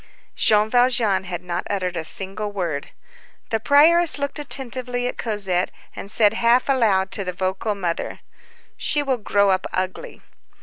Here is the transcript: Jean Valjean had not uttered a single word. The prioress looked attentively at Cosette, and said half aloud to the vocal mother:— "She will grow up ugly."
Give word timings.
Jean 0.35 0.67
Valjean 0.67 1.25
had 1.25 1.43
not 1.43 1.63
uttered 1.69 1.95
a 1.95 2.03
single 2.03 2.51
word. 2.51 2.89
The 3.51 3.59
prioress 3.59 4.17
looked 4.17 4.39
attentively 4.39 5.05
at 5.07 5.19
Cosette, 5.19 5.69
and 5.95 6.09
said 6.09 6.33
half 6.33 6.67
aloud 6.67 7.11
to 7.11 7.23
the 7.23 7.33
vocal 7.33 7.75
mother:— 7.75 8.21
"She 8.77 9.03
will 9.03 9.19
grow 9.19 9.51
up 9.51 9.67
ugly." 9.71 10.23